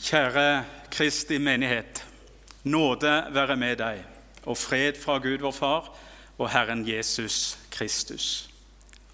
[0.00, 2.04] Kjære Kristi menighet.
[2.64, 4.04] Nåde være med deg,
[4.48, 5.90] og fred fra Gud vår Far
[6.38, 8.50] og Herren Jesus Kristus.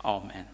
[0.04, 0.46] Amen.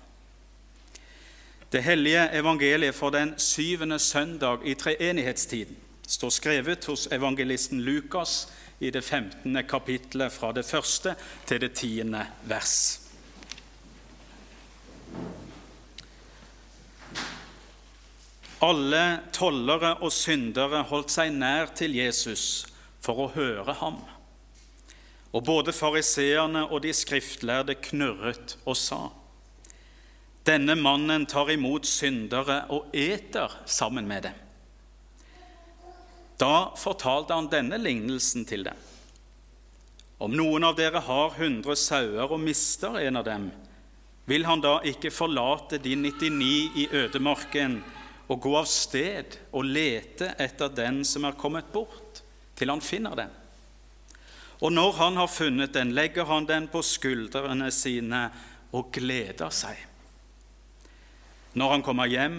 [1.73, 5.77] Det hellige evangeliet for den syvende søndag i treenighetstiden
[6.09, 9.65] står skrevet hos evangelisten Lukas i det 15.
[9.69, 11.15] kapittelet fra det første
[11.47, 13.02] til det tiende vers.
[18.63, 22.65] Alle tollere og syndere holdt seg nær til Jesus
[23.03, 23.97] for å høre ham.
[25.33, 29.09] Og både fariseerne og de skriftlærde knurret og sa:"
[30.47, 34.39] Denne mannen tar imot syndere og eter sammen med dem.
[36.39, 38.79] Da fortalte han denne lignelsen til dem.
[40.23, 43.51] Om noen av dere har hundre sauer og mister en av dem,
[44.27, 47.81] vil han da ikke forlate de 99 i ødemarken
[48.33, 52.23] og gå av sted og lete etter den som er kommet bort,
[52.57, 53.33] til han finner den.
[54.63, 58.29] Og når han har funnet den, legger han den på skuldrene sine
[58.73, 59.77] og gleder seg.
[61.59, 62.39] Når han kommer hjem,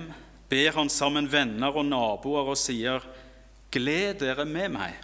[0.50, 3.04] ber han sammen venner og naboer og sier,
[3.74, 4.98] Gled dere med meg,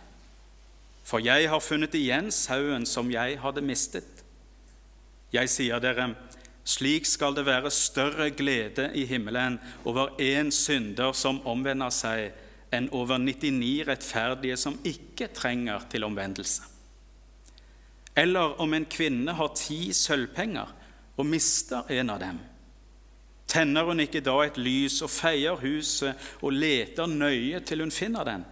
[1.01, 4.19] for jeg har funnet igjen sauen som jeg hadde mistet.
[5.33, 6.11] Jeg sier dere,
[6.67, 12.31] slik skal det være større glede i himmelen over én synder som omvender seg,
[12.73, 16.67] enn over 99 rettferdige som ikke trenger til omvendelse.
[18.17, 20.75] Eller om en kvinne har ti sølvpenger
[21.19, 22.39] og mister en av dem.
[23.49, 28.27] Tenner hun ikke da et lys og feier huset og leter nøye til hun finner
[28.27, 28.43] den?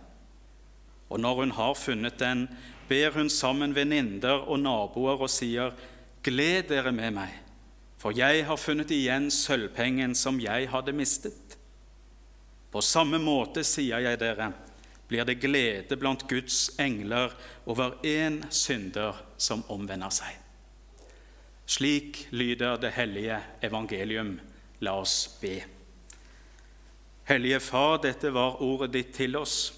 [1.10, 2.48] Og når hun har funnet den,
[2.90, 5.76] ber hun sammen venninner og naboer og sier,
[6.26, 7.36] Gled dere med meg,
[7.98, 11.58] for jeg har funnet igjen sølvpengen som jeg hadde mistet.
[12.72, 14.52] På samme måte, sier jeg dere,
[15.08, 17.34] blir det glede blant Guds engler
[17.66, 20.36] over én synder som omvender seg.
[21.68, 24.38] Slik lyder det hellige evangelium.
[24.80, 25.58] La oss be.
[27.28, 29.74] Hellige Far, dette var ordet ditt til oss.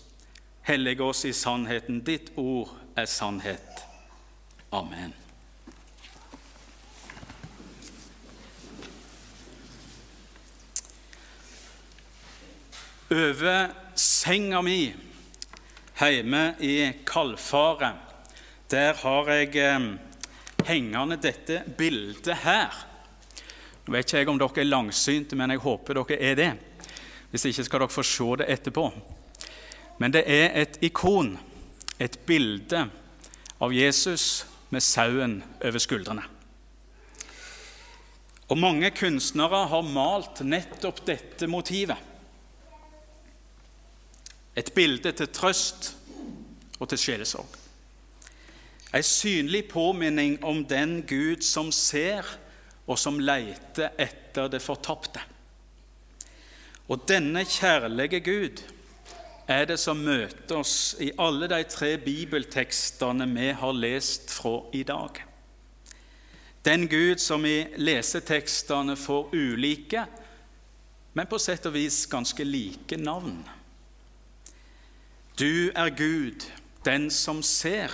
[0.68, 2.04] Hellige oss i sannheten.
[2.06, 3.86] Ditt ord er sannhet.
[4.72, 5.16] Amen.
[13.10, 14.94] Over senga mi
[15.98, 17.96] hjemme i Kalfaret,
[18.70, 19.88] der har jeg eh,
[20.68, 22.76] hengende dette bildet her.
[23.82, 26.52] Nå vet ikke jeg om dere er langsynte, men jeg håper dere er det.
[27.32, 28.86] Hvis ikke skal dere få se det etterpå.
[29.98, 31.32] Men det er et ikon,
[31.98, 32.84] et bilde
[33.58, 36.28] av Jesus med sauen over skuldrene.
[38.54, 42.06] Og mange kunstnere har malt nettopp dette motivet.
[44.58, 45.96] Et bilde til trøst
[46.80, 47.58] og til sjelesorg.
[48.96, 52.26] En synlig påminning om den Gud som ser,
[52.90, 55.22] og som leiter etter det fortapte.
[56.90, 58.64] Og denne kjærlige Gud
[59.50, 64.82] er det som møter oss i alle de tre bibeltekstene vi har lest fra i
[64.84, 65.22] dag.
[66.66, 70.06] Den Gud som i lesetekstene får ulike,
[71.14, 73.38] men på sett og vis ganske like navn.
[75.40, 76.52] Du er Gud,
[76.86, 77.94] den som ser,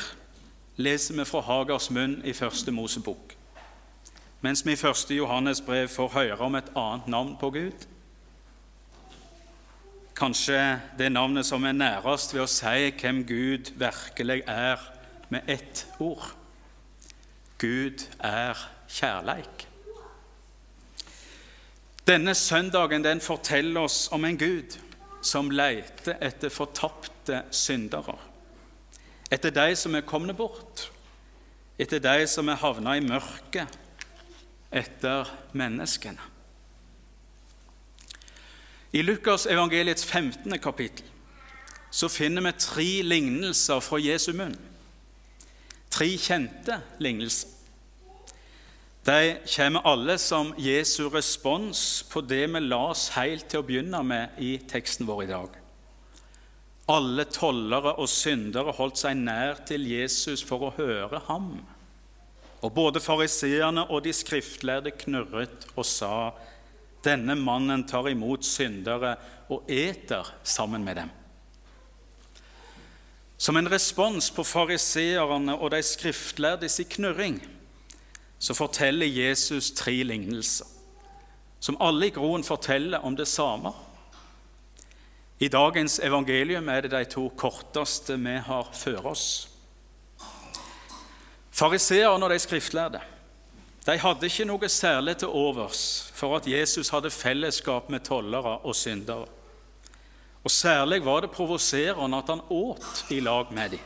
[0.75, 3.35] leser vi fra Hagers munn i første Mosebok.
[4.41, 7.85] Mens vi i første Johannes brev får høre om et annet navn på Gud.
[10.17, 10.57] Kanskje
[10.97, 14.81] det navnet som er nærest ved å si hvem Gud virkelig er,
[15.29, 16.31] med ett ord.
[17.61, 18.57] Gud er
[18.89, 19.67] kjærleik.
[22.09, 24.79] Denne søndagen den forteller oss om en Gud
[25.21, 26.49] som leter etter
[27.25, 28.17] fortapte syndere.
[29.31, 30.91] Etter de som er kommet bort,
[31.79, 33.67] etter de som er havna i mørket,
[34.71, 36.21] etter menneskene.
[38.93, 40.59] I Lukas evangeliets 15.
[40.59, 41.05] kapittel
[41.91, 44.55] så finner vi tre lignelser fra Jesu munn.
[45.91, 47.49] Tre kjente lignelser.
[49.05, 54.01] De kommer alle som Jesu respons på det vi la oss helt til å begynne
[54.03, 55.64] med i teksten vår i dag.
[56.87, 61.55] Alle tollere og syndere holdt seg nær til Jesus for å høre ham.
[62.61, 66.31] Og både fariseerne og de skriftlærde knurret og sa:"
[67.05, 69.15] Denne mannen tar imot syndere
[69.49, 71.09] og eter sammen med dem.
[73.37, 77.37] Som en respons på fariseerne og de skriftlærde sin knurring
[78.39, 80.67] så forteller Jesus tre lignelser,
[81.59, 83.71] som alle i groen forteller om det samme.
[85.39, 89.25] I dagens evangelium er det de to korteste vi har før oss.
[91.55, 93.01] Fariseerne og de skriftlærde
[93.85, 95.81] de hadde ikke noe særlig til overs
[96.15, 99.27] for at Jesus hadde fellesskap med tollere og syndere.
[100.43, 103.79] Og Særlig var det provoserende at han åt i lag med dem.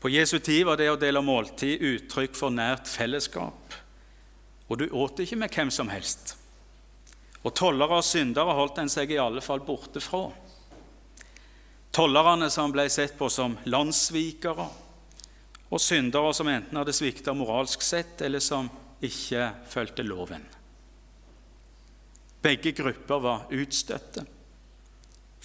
[0.00, 3.76] På Jesu tid var det å dele måltid uttrykk for nært fellesskap.
[4.68, 6.36] Og du åt ikke med hvem som helst.
[7.46, 10.24] Og tollere og syndere holdt en seg i alle fall borte fra.
[11.94, 14.66] Tollerne som ble sett på som landssvikere,
[15.66, 18.68] og syndere som enten hadde svikta moralsk sett, eller som
[19.04, 20.44] ikke fulgte loven.
[22.42, 24.26] Begge grupper var utstøtte.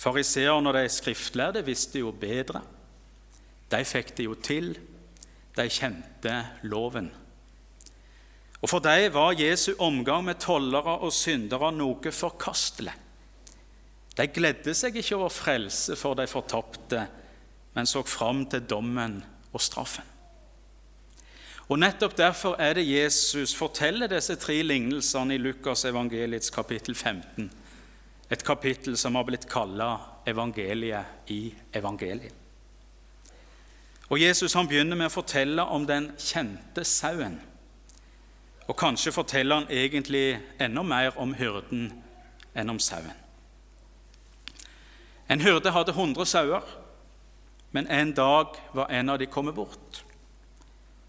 [0.02, 2.62] Fariseerne og de skriftlærde visste jo bedre.
[3.72, 4.74] De fikk det jo til.
[5.56, 6.36] De kjente
[6.68, 7.10] loven.
[8.62, 12.94] Og For dem var Jesu omgang med tollere og syndere noe forkastelig.
[14.18, 17.08] De gledde seg ikke over frelse for de fortapte,
[17.74, 19.22] men så fram til dommen
[19.52, 20.06] og straffen.
[21.72, 27.48] Og Nettopp derfor er det Jesus forteller disse tre lignelsene i Lukas evangeliets kapittel 15,
[28.30, 29.94] et kapittel som har blitt kalla
[30.28, 32.36] evangeliet i evangeliet.
[34.12, 37.40] Og Jesus han begynner med å fortelle om den kjente sauen.
[38.72, 41.90] Og kanskje forteller han egentlig enda mer om hyrden
[42.56, 43.18] enn om sauen.
[45.28, 46.64] En hyrde hadde 100 sauer,
[47.76, 50.02] men en dag var en av de kommet bort.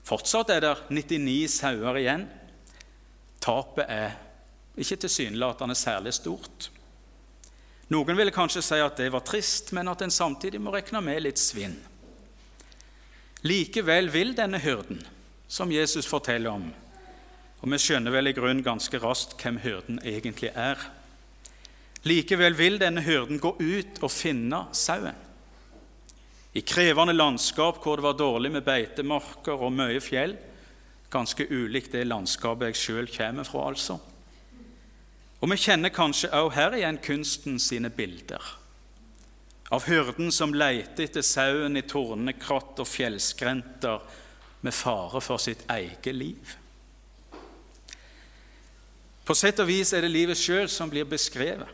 [0.03, 2.27] Fortsatt er det 99 sauer igjen.
[3.43, 4.19] Tapet er
[4.79, 6.69] ikke tilsynelatende særlig stort.
[7.95, 11.23] Noen ville kanskje si at det var trist, men at en samtidig må regne med
[11.23, 11.75] litt svinn.
[13.47, 15.03] Likevel vil denne hyrden,
[15.51, 16.71] som Jesus forteller om,
[17.63, 20.81] og vi skjønner vel i grunn ganske raskt hvem hyrden egentlig er
[22.03, 25.19] Likevel vil denne hyrden gå ut og finne sauen.
[26.53, 30.35] I krevende landskap hvor det var dårlig med beitemarker og mye fjell,
[31.13, 34.01] ganske ulikt det landskapet jeg sjøl kommer fra, altså.
[35.43, 38.43] Og vi kjenner kanskje også her igjen kunsten sine bilder.
[39.73, 44.03] Av hyrden som leter etter sauen i tornekratt og fjellskrenter
[44.63, 46.59] med fare for sitt eget liv.
[49.25, 51.71] På sett og vis er det livet sjøl som blir beskrevet.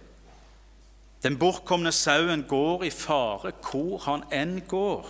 [1.24, 5.08] Den bortkomne sauen går i fare hvor han enn går,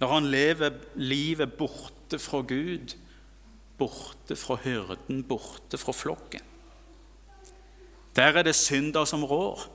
[0.00, 2.96] når han lever livet borte fra Gud,
[3.78, 6.42] borte fra hyrden, borte fra flokken.
[8.14, 9.66] Der er det synder som rår,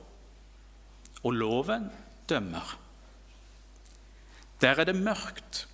[1.22, 1.90] og loven
[2.28, 2.76] dømmer.
[4.60, 5.66] Der er det mørkt.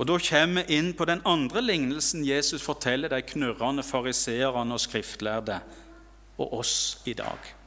[0.00, 4.80] Og Da kommer vi inn på den andre lignelsen Jesus forteller de knurrende fariseerne og
[4.80, 5.60] skriftlærde
[6.40, 7.60] og oss i dag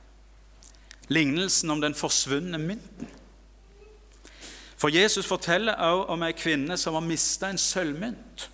[1.07, 3.07] lignelsen om den forsvunne mynten.
[4.77, 8.49] For Jesus forteller også om ei kvinne som har mista en sølvmynt.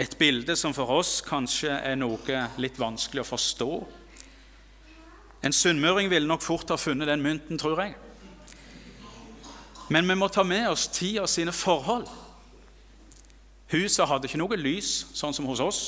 [0.00, 3.68] Et bilde som for oss kanskje er noe litt vanskelig å forstå.
[5.42, 7.94] En sunnmøring ville nok fort ha funnet den mynten, tror jeg.
[9.92, 12.08] Men vi må ta med oss tida sine forhold.
[13.72, 15.82] Huset hadde ikke noe lys, sånn som hos oss.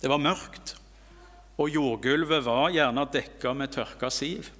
[0.00, 0.76] Det var mørkt
[1.56, 4.50] og jordgulvet var gjerne dekka med tørka siv.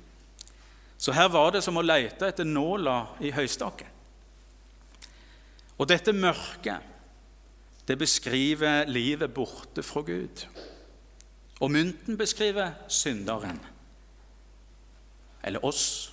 [0.97, 3.93] Så her var det som å lete etter nåla i høystakken.
[5.77, 6.81] Og dette mørket,
[7.87, 10.47] det beskriver livet borte fra Gud.
[11.61, 13.61] Og mynten beskriver synderen,
[15.45, 16.13] eller oss.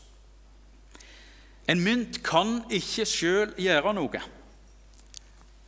[1.67, 4.21] En mynt kan ikke sjøl gjøre noe.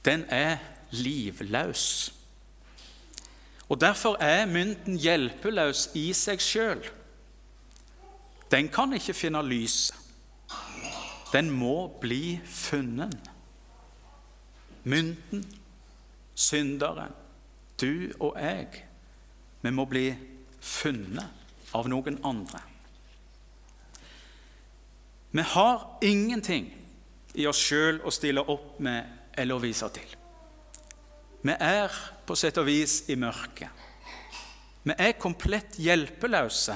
[0.06, 0.58] Den er
[0.92, 2.14] livløs.
[3.70, 6.84] Og Derfor er mynten hjelpeløs i seg sjøl.
[8.52, 9.98] Den kan ikke finne lyset.
[11.34, 13.32] Den må bli funnet.
[14.84, 15.42] Mynten,
[16.36, 17.12] synderen,
[17.82, 18.68] du og jeg,
[19.62, 20.14] vi må bli
[20.62, 22.62] funnet av noen andre.
[25.32, 26.70] Vi har ingenting
[27.34, 30.16] i oss sjøl å stille opp med eller vise til.
[31.46, 31.94] Vi er
[32.26, 33.70] på sett og vis i mørket.
[34.86, 36.76] Vi er komplett hjelpeløse,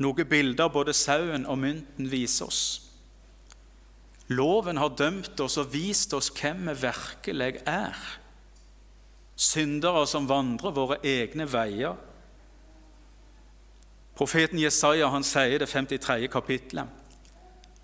[0.00, 2.62] noe bilder både sauen og mynten viser oss.
[4.32, 7.98] Loven har dømt oss og vist oss hvem vi virkelig er.
[9.36, 11.98] Syndere som vandrer våre egne veier.
[14.14, 16.28] Profeten Jesaja han sier det 53.
[16.32, 16.88] kapittelet.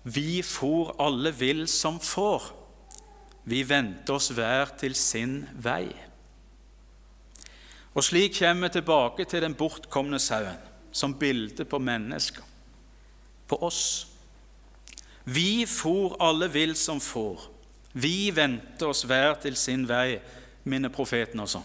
[0.03, 2.49] Vi for alle vill som får.
[3.43, 5.89] Vi vendte oss hver til sin vei.
[7.91, 10.59] Og slik kommer vi tilbake til den bortkomne sauen,
[10.91, 12.43] som bilde på mennesker.
[13.51, 14.07] på oss.
[15.23, 17.41] Vi for alle vill som får.
[17.91, 20.21] Vi vendte oss hver til sin vei,
[20.63, 21.59] minner profeten også.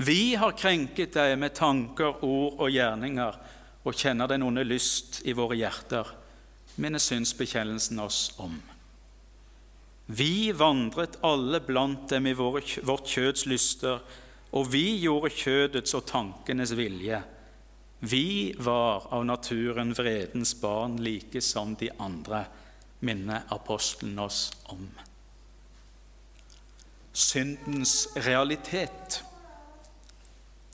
[0.00, 3.36] Vi har krenket deg med tanker, ord og gjerninger
[3.84, 6.08] og kjenner den onde lyst i våre hjerter,
[6.80, 8.56] minner synsbekjennelsen oss om.
[10.08, 14.00] Vi vandret alle blant dem i vårt kjøds lyster,
[14.56, 17.20] og vi gjorde kjødets og tankenes vilje.
[18.00, 22.46] Vi var av naturen vredens barn, like som de andre,
[23.04, 24.86] minner apostelen oss om.
[27.12, 29.20] Syndens realitet,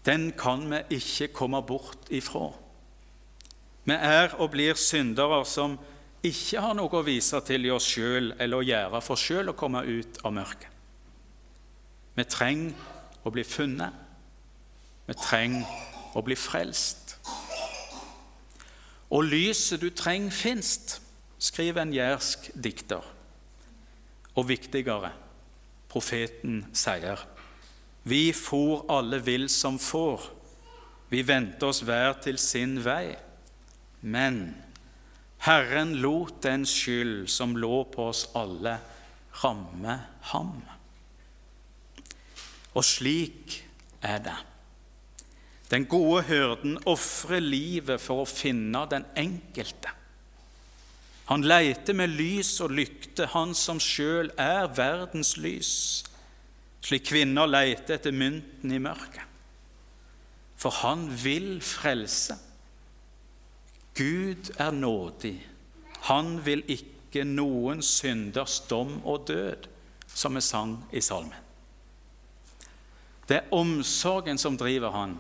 [0.07, 2.53] den kan vi ikke komme bort ifra.
[3.85, 5.79] Vi er og blir syndere som
[6.25, 9.59] ikke har noe å vise til i oss sjøl eller å gjøre for sjøl å
[9.59, 10.71] komme ut av mørket.
[12.15, 13.93] Vi trenger å bli funnet.
[15.05, 17.17] Vi trenger å bli frelst.
[19.15, 20.99] Og lyset du trenger, finst,
[21.39, 23.05] skriver en jærsk dikter.
[24.35, 25.13] Og viktigere,
[25.91, 27.21] profeten sier,
[28.05, 30.25] vi for alle vill som får,
[31.13, 33.15] vi vendte oss hver til sin vei.
[34.03, 34.49] Men
[35.45, 38.79] Herren lot den skyld som lå på oss alle,
[39.43, 39.99] ramme
[40.31, 40.55] ham.
[42.73, 43.59] Og slik
[44.01, 44.39] er det.
[45.69, 49.93] Den gode hyrden ofrer livet for å finne den enkelte.
[51.29, 55.75] Han leiter med lys og lykte, han som sjøl er verdens lys,
[56.85, 59.25] slik kvinner leiter etter mynten i mørket.
[60.61, 62.37] For han vil frelse.
[63.95, 65.47] Gud er nådig.
[66.01, 69.69] Han vil ikke noen synders dom og død,
[70.15, 71.41] som vi sang i salmen.
[73.29, 75.15] Det er omsorgen som driver han,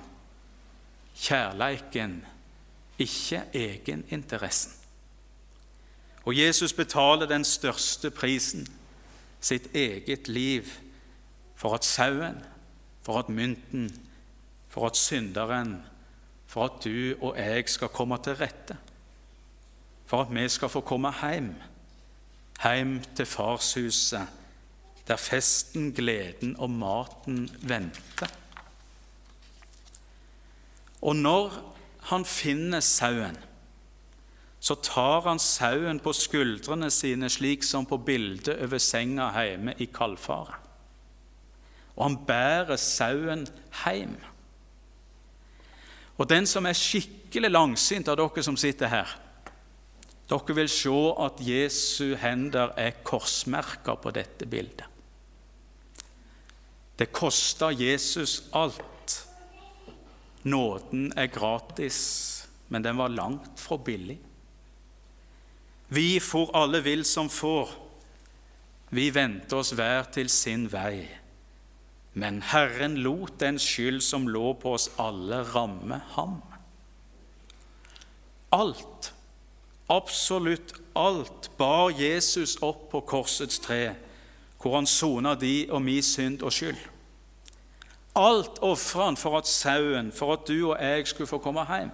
[1.16, 2.18] kjærleiken,
[2.98, 4.72] ikke egeninteressen.
[6.24, 8.66] Og Jesus betaler den største prisen,
[9.40, 10.68] sitt eget liv,
[11.56, 12.40] for at sauen,
[13.02, 13.90] for at mynten,
[14.68, 15.78] for at synderen
[16.54, 18.76] for at du og jeg skal komme til rette,
[20.06, 21.50] for at vi skal få komme hjem,
[22.62, 24.28] hjem til farshuset,
[25.08, 28.30] der festen, gleden og maten venter.
[31.02, 31.56] Og når
[32.12, 33.36] han finner sauen,
[34.60, 39.90] så tar han sauen på skuldrene sine, slik som på bildet over senga hjemme i
[39.90, 40.54] Kalfaret.
[41.96, 43.44] Og han bærer sauen
[43.82, 44.16] hjem.
[46.16, 49.14] Og den som er skikkelig langsynt av dere som sitter her,
[50.30, 54.86] dere vil se at Jesu hender er korsmerka på dette bildet.
[56.94, 59.26] Det kosta Jesus alt.
[60.44, 61.98] Nåden er gratis,
[62.68, 64.18] men den var langt fra billig.
[65.88, 67.72] Vi for alle vil som får.
[68.94, 71.23] Vi vendte oss hver til sin vei.
[72.14, 76.38] Men Herren lot den skyld som lå på oss alle, ramme ham.
[78.54, 79.10] Alt,
[79.90, 83.96] absolutt alt, bar Jesus opp på korsets tre,
[84.62, 86.78] hvor han sona de og mi synd og skyld.
[88.14, 91.90] Alt ofra han for at sauen, for at du og jeg skulle få komme hjem.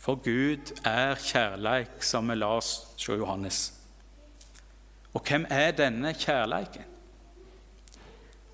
[0.00, 3.58] For Gud er kjærleik, som vi Lars hos Johannes.
[5.14, 6.86] Og hvem er denne kjærleiken?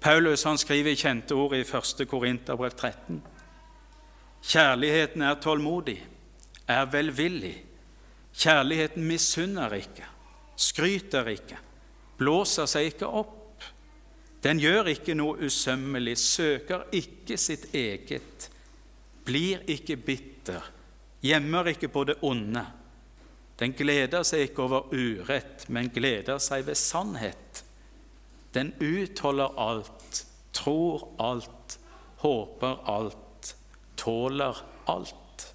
[0.07, 2.05] Paulus han skriver i kjente ord i 1.
[2.07, 3.17] Korinterbrev 13.
[4.47, 5.97] Kjærligheten er tålmodig,
[6.71, 7.57] er velvillig.
[8.31, 10.07] Kjærligheten misunner ikke,
[10.63, 11.59] skryter ikke,
[12.21, 13.67] blåser seg ikke opp.
[14.47, 18.47] Den gjør ikke noe usømmelig, søker ikke sitt eget,
[19.27, 20.71] blir ikke bitter,
[21.19, 22.63] gjemmer ikke på det onde.
[23.59, 27.67] Den gleder seg ikke over urett, men gleder seg ved sannhet.
[28.57, 29.96] Den utholder alt,
[30.57, 31.79] tror alt,
[32.23, 33.55] håper alt,
[33.97, 35.55] tåler alt.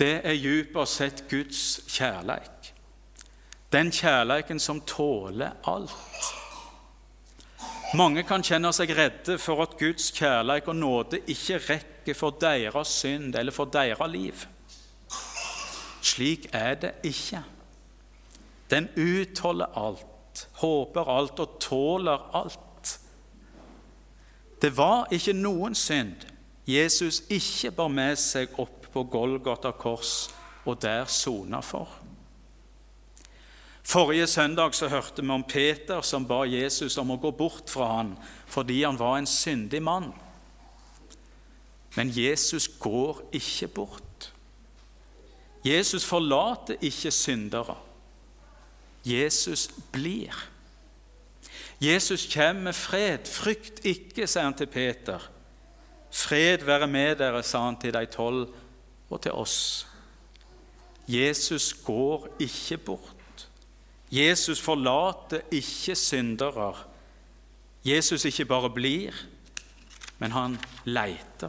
[0.00, 2.70] Det er dypest sett Guds kjærleik.
[3.72, 6.30] Den kjærleiken som tåler alt.
[7.94, 12.94] Mange kan kjenne seg redde for at Guds kjærleik og nåde ikke rekker for deres
[13.02, 14.46] synd eller for deres liv.
[16.00, 17.42] Slik er det ikke.
[18.70, 20.09] Den utholder alt
[20.60, 22.98] håper alt og tåler alt.
[24.60, 26.26] Det var ikke noen synd
[26.70, 30.28] Jesus ikke bar med seg opp på Golgata kors
[30.68, 31.88] og der sona for.
[33.90, 37.88] Forrige søndag så hørte vi om Peter som ba Jesus om å gå bort fra
[37.96, 38.12] han
[38.50, 40.12] fordi han var en syndig mann.
[41.96, 44.28] Men Jesus går ikke bort.
[45.66, 47.74] Jesus forlater ikke syndere.
[49.04, 50.34] Jesus blir.
[51.80, 53.28] Jesus kommer med fred.
[53.28, 55.22] Frykt ikke, sier han til Peter.
[56.10, 58.50] Fred være med dere, sa han til de tolv
[59.10, 59.86] og til oss.
[61.08, 63.46] Jesus går ikke bort.
[64.10, 66.74] Jesus forlater ikke syndere.
[67.84, 69.14] Jesus ikke bare blir,
[70.18, 71.48] men han leiter.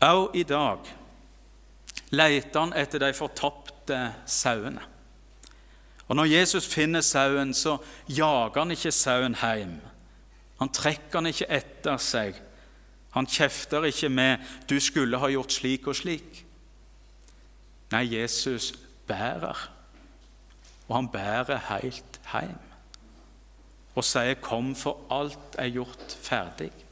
[0.00, 0.90] Også i dag
[2.10, 3.75] leiter han etter de fortapte
[4.26, 4.82] sauene.
[6.08, 7.78] Og Når Jesus finner sauen, så
[8.08, 9.80] jager han ikke sauen hjem.
[10.60, 12.38] Han trekker han ikke etter seg.
[13.16, 14.38] Han kjefter ikke med
[14.68, 16.44] 'du skulle ha gjort slik og slik'.
[17.90, 18.74] Nei, Jesus
[19.06, 19.70] bærer,
[20.88, 22.58] og han bærer helt hjem.
[23.94, 26.86] Og sier 'kom, for alt er gjort ferdig'.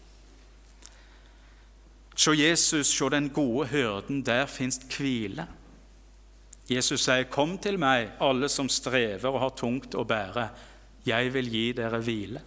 [2.16, 5.48] Se Jesus, se den gode hyrden, der fins hvile.
[6.70, 10.48] Jesus sier, 'Kom til meg, alle som strever og har tungt å bære.
[11.06, 12.42] Jeg vil gi dere hvile.'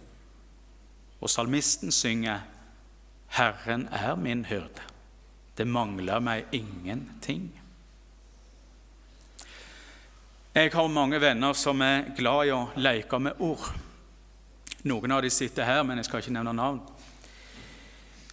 [1.20, 2.40] Og salmisten synger,
[3.28, 4.82] 'Herren er min hyrde.
[5.56, 7.52] Det mangler meg ingenting.'
[10.54, 13.68] Jeg har mange venner som er glad i å leke med ord.
[14.82, 16.80] Noen av de sitter her, men jeg skal ikke nevne navn.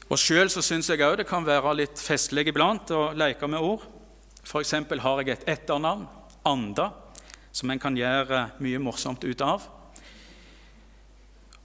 [0.10, 3.86] Og Sjøl syns jeg òg det kan være litt festlig iblant å leke med ord.
[4.46, 4.72] F.eks.
[5.02, 6.06] har jeg et etternavn,
[6.46, 6.92] Anda,
[7.52, 9.66] som en kan gjøre mye morsomt ut av.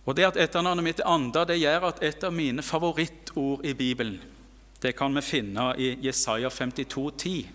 [0.08, 3.74] Og Det at etternavnet mitt er Anda, det gjør at et av mine favorittord i
[3.74, 4.20] Bibelen
[4.80, 7.48] det kan vi finne i Jesaja 52, 10.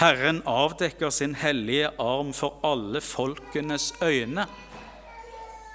[0.00, 4.46] Herren avdekker sin hellige arm for alle folkenes øyne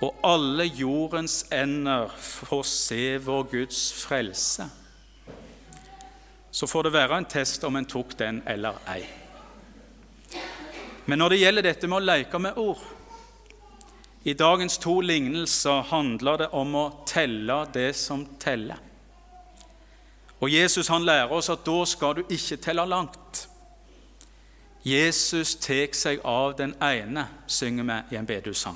[0.02, 4.66] og alle jordens ender får se vår Guds frelse.
[6.60, 9.06] Så får det være en test om en tok den eller ei.
[11.06, 12.82] Men når det gjelder dette med å leke med ord
[14.28, 18.76] I dagens to lignelser handler det om å telle det som teller.
[20.44, 23.46] Og Jesus han lærer oss at da skal du ikke telle langt.
[24.84, 28.76] Jesus tar seg av den ene, synger vi i en bedehussang.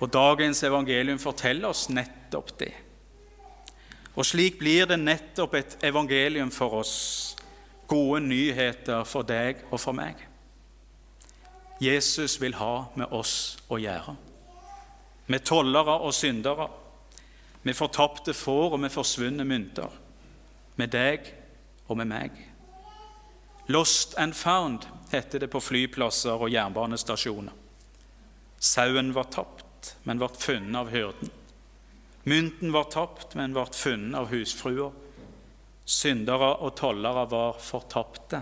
[0.00, 2.72] Og dagens evangelium forteller oss nettopp det.
[4.14, 6.94] Og slik blir det nettopp et evangelium for oss,
[7.90, 10.20] gode nyheter for deg og for meg.
[11.82, 14.14] Jesus vil ha med oss å gjøre.
[15.26, 16.68] Med tollere og syndere,
[17.64, 19.90] med fortapte får og med forsvunne mynter.
[20.76, 21.30] Med deg
[21.88, 22.38] og med meg.
[23.72, 27.52] Lost and found heter det på flyplasser og jernbanestasjoner.
[28.60, 29.64] Sauen var tapt
[30.04, 31.32] men ble funnet av hyrden.
[32.24, 34.88] Mynten var tapt, men ble funnet av husfrua.
[35.84, 38.40] Syndere og tollere var fortapte,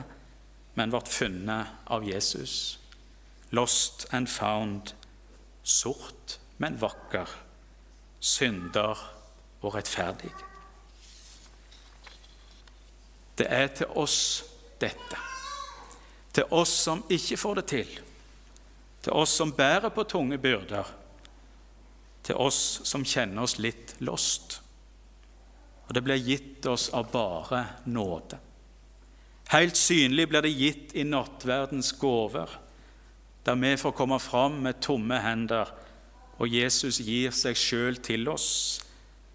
[0.78, 2.78] men ble funnet av Jesus.
[3.50, 4.94] Lost and found,
[5.62, 7.26] sort, men vakker.
[8.22, 9.02] Synder
[9.62, 10.30] og rettferdig.
[13.34, 14.44] Det er til oss
[14.78, 15.18] dette.
[16.32, 17.94] Til oss som ikke får det til.
[19.02, 21.01] Til oss som bærer på tunge byrder
[22.22, 24.60] til oss som kjenner oss litt lost.
[25.88, 28.38] Og det blir gitt oss av bare nåde.
[29.52, 32.48] Helt synlig blir det gitt i nattverdens gaver,
[33.44, 35.68] der vi får komme fram med tomme hender,
[36.38, 38.80] og Jesus gir seg sjøl til oss,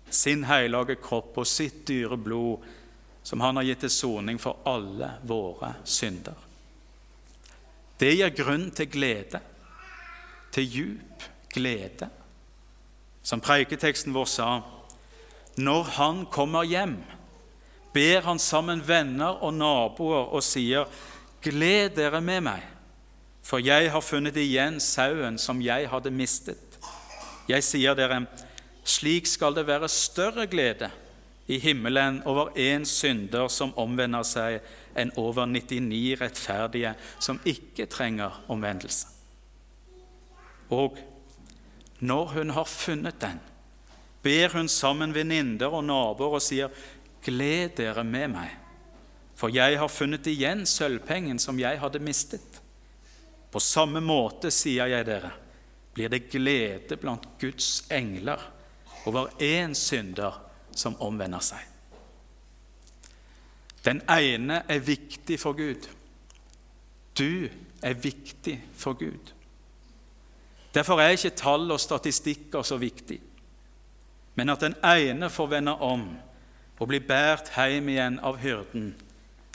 [0.10, 2.66] sin hellige kropp og sitt dyre blod,
[3.28, 6.36] som han har gitt til soning for alle våre synder.
[8.00, 9.42] Det gir grunn til glede,
[10.56, 12.08] til djup glede.
[13.28, 14.50] Som preiketeksten vår sa,
[15.60, 16.96] når han kommer hjem,
[17.92, 20.88] ber han sammen venner og naboer og sier,
[21.44, 22.64] Gled dere med meg,
[23.46, 26.80] for jeg har funnet igjen sauen som jeg hadde mistet.
[27.48, 28.24] Jeg sier dere,
[28.88, 30.90] slik skal det være større glede
[31.48, 34.58] i himmelen over én synder som omvender seg,
[34.98, 39.08] enn over 99 rettferdige som ikke trenger omvendelse.
[40.74, 40.98] Og
[42.00, 43.40] når hun har funnet den,
[44.24, 46.72] ber hun sammen venninner og naboer og sier,
[47.24, 48.52] 'Gled dere med meg,
[49.36, 52.62] for jeg har funnet igjen sølvpengen som jeg hadde mistet.'
[53.52, 55.32] På samme måte, sier jeg dere,
[55.96, 58.42] blir det glede blant Guds engler
[59.08, 60.36] over én synder
[60.76, 61.64] som omvender seg.
[63.88, 65.88] Den ene er viktig for Gud.
[67.18, 67.48] Du
[67.82, 69.32] er viktig for Gud.
[70.78, 73.18] Derfor er ikke tall og statistikker så viktig,
[74.38, 76.04] men at den ene får vende om
[76.78, 78.92] og bli båret hjem igjen av hyrden,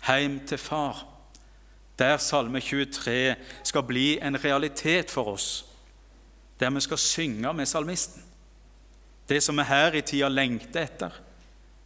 [0.02, 1.04] hjem til far,
[1.98, 5.64] der Salme 23 skal bli en realitet for oss,
[6.58, 8.22] der vi skal synge med salmisten.
[9.28, 11.14] Det som vi her i tida lengter etter,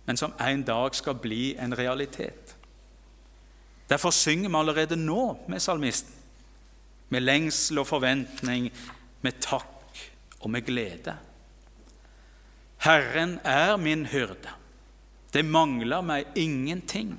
[0.06, 2.56] men som en dag skal bli en realitet.
[3.88, 6.14] Derfor synger vi allerede nå med salmisten,
[7.08, 8.72] med lengsel og forventning,
[9.26, 10.02] med takk
[10.40, 11.16] og med glede.
[12.86, 14.52] Herren er min hyrde.
[15.34, 17.16] Det mangler meg ingenting.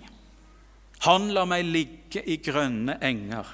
[1.06, 3.50] Han lar meg ligge i grønne enger.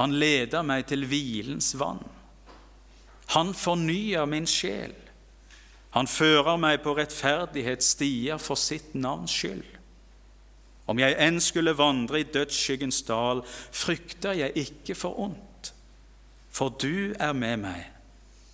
[0.00, 2.02] Han leder meg til hvilens vann.
[3.34, 4.94] Han fornyer min sjel.
[5.96, 9.64] Han fører meg på rettferdighetsstier for sitt navns skyld.
[10.86, 13.40] Om jeg enn skulle vandre i dødsskyggens dal,
[13.74, 15.45] frykter jeg ikke for ondt,
[16.56, 17.82] for du er med meg.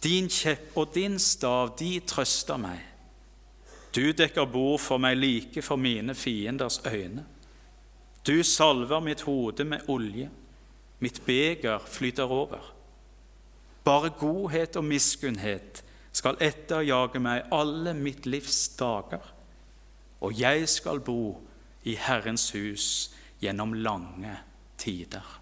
[0.03, 2.81] Din kjepp og din stav, de trøster meg.
[3.95, 7.23] Du dekker bord for meg like for mine fienders øyne.
[8.27, 10.31] Du salver mitt hode med olje,
[10.99, 12.73] mitt beger flyter over.
[13.85, 19.23] Bare godhet og miskunnhet skal etterjage meg alle mitt livs dager,
[20.21, 21.37] og jeg skal bo
[21.85, 22.89] i Herrens hus
[23.43, 24.37] gjennom lange
[24.79, 25.42] tider.